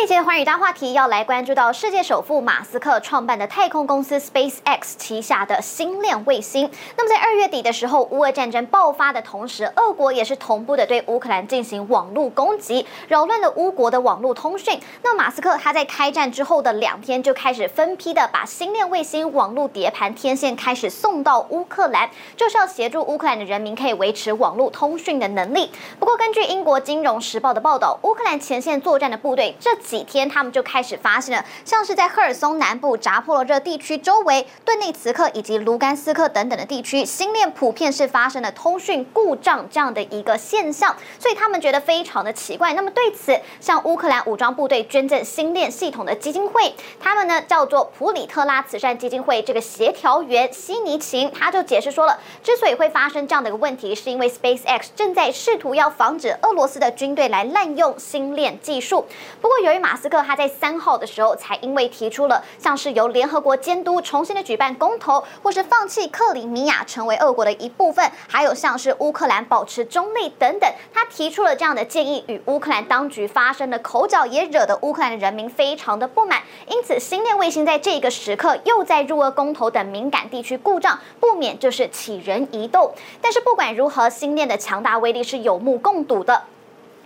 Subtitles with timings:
[0.00, 6.70] 这节寰宇大话题要来关注到世界首富马斯克创办的太空公司 SpaceX 旗下的星链卫星。
[6.96, 14.80] 那么在二月底的时候，乌俄战争爆发的同时，俄国也是同步的对乌克兰进行网络攻击，扰乱了乌国的网络通讯。
[15.02, 22.08] 那马斯克他在开战之后的两天就开始分批的把星链卫星网络碟盘天线开始送到乌克兰，
[22.38, 25.70] 就是要协助乌克兰的人民可以维持网络通讯的能力。
[25.98, 42.72] 不过根据英国金融时报的报道，乌克兰前线作战的部队这几天，他们就开始发现了，像是在赫尔松南部、扎波罗热地区周围、顿内茨克以及卢甘斯克等等的地区，星链普遍是发生了通讯故障这样的一个现象，所以他们觉得非常的奇怪。
[42.74, 59.04] 那么对此，向乌克兰武装部队捐赠星链系统的基金会，他们呢叫做普里特拉慈善基金会，这个协调员西尼琴他就解释说了，之所以会发生这样的一个问题，是因为 SpaceX 正在试图要防止俄罗斯的军队来滥用星链技术。
[59.40, 76.42] 不过由于马斯克他在三号的时候才因为提出了像是由联合国监督重新的举办公投，或是放弃克里米亚成为俄国的一部分，还有像是乌克兰保持中立等等，他提出了这样的建议，与乌克兰当局发生的口角，也惹得乌克兰的人民非常的不满。
[76.68, 82.92] 因此，星链卫星在这个时刻又在入俄公投等敏感地区故障，不免就是起人疑窦。
[83.20, 86.42] 但是不管如何，星链的强大威力是有目共睹的。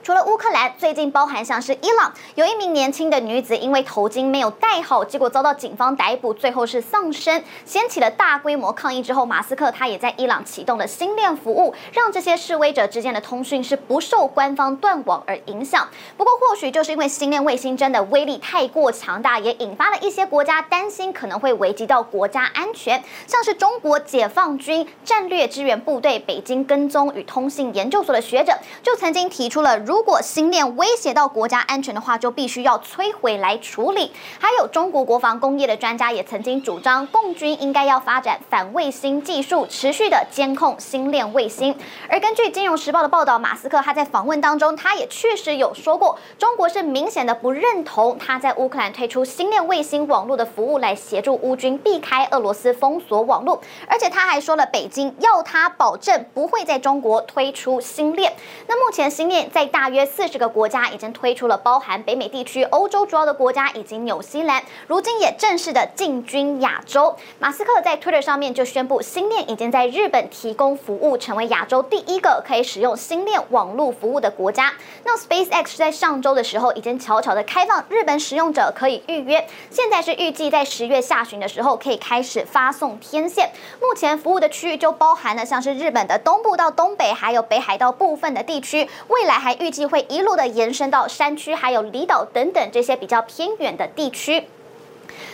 [0.05, 9.02] 除了乌克兰，最近包含像是伊朗，有一名年轻的女子因为头巾没有戴好，结果遭到警方逮捕，最后是丧生，掀起了大规模抗议。
[9.02, 15.88] 之后，马斯克他也在伊朗启动了星链服务，让这些示威者之间的通讯是不受官方断网而影响。
[16.18, 28.52] 不过，或许就是因为星链卫星真的威力太过强大，也引发了一些国家担心可能会危及到国家安全，像是中国解放军战略支援部队北京跟踪与通信研究所的学者
[28.83, 29.93] 就曾经提出了如。
[29.94, 34.10] 如果星链威胁到国家安全的话，就必须要摧毁来处理。
[34.40, 41.78] 还有中国国防工业的专家也曾经主张，共军应该要发展反卫星技术，持续的监控星链卫星。
[42.08, 53.62] 而根据《金融时报》的报道，马斯克他在访问当中，他也确实有说过，中国是明显的不认同他在乌克兰推出星链卫星网络的服务，来协助乌军避开俄罗斯封锁网络。
[53.86, 58.33] 而且他还说了，北京要他保证不会在中国推出星链。
[58.66, 59.83] 那目前星链在大。
[59.84, 67.14] 大约四十个国家已经推出了，包含北美地区、欧洲主要的国家以及纽西兰，如今也正式的进军亚洲。
[67.39, 74.72] 马斯克在 Twitter 上面就宣布，星链已经在日本提供服务，成为亚洲第一个可以使用星链网络服务的国家。
[75.05, 83.51] 那 SpaceX 在上周的时候已经悄悄的开放日本使用者可以预约，现在是预计在十月下旬的时候可以开始发送天线。
[83.83, 89.73] 目前服务的区域就包含了像是日本的东部到东北，还有北海道部分的地区，未来还预。
[89.74, 94.45] 计会一路的延伸到山区，还有离岛等等这些比较偏远的地区。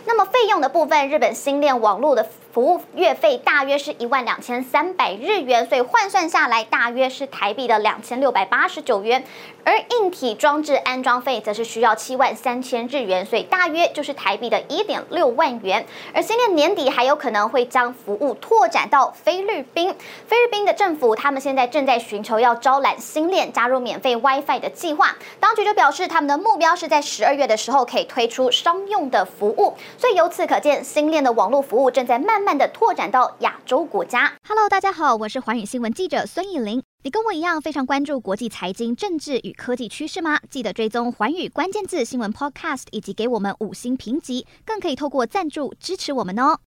[0.07, 2.27] 那么费用的部分，日本新链网络的。
[2.53, 9.25] 服务月费大约是一万两千三百日元，所以换算下来大约是台币的两千六百八十九元。
[9.63, 15.87] 而硬体装置安装费则是需要七万三千日元，所以大约就是台币的一点六万元。
[16.13, 19.95] 而新链年底还有可能会将服务拓展到菲律宾。
[20.27, 29.77] 菲律宾的政府他们现在正在寻求要招揽新链加入免费 WiFi 的计划，当局就表示他们的目标是在十二月的时候可以推出商用的服务。
[29.99, 32.40] 所以由此可见，新链的网络服务正在慢。
[32.41, 34.33] 慢慢的拓展到亚洲国家。
[34.49, 36.83] Hello，大家好，我是寰宇新闻记者孙艺林。
[37.03, 40.41] 你跟我一样非常关注国际财经、政治与科技趋势吗？
[40.49, 46.59] 记得追踪寰宇关键字新闻 Podcast，以及给我们五星评级，更可以透过赞助支持我们哦。